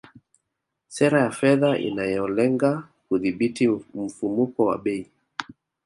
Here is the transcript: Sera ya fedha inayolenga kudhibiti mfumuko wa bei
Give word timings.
Sera 0.95 1.17
ya 1.25 1.31
fedha 1.39 1.69
inayolenga 1.87 2.71
kudhibiti 3.05 3.63
mfumuko 4.05 4.59
wa 4.69 4.77
bei 4.83 5.03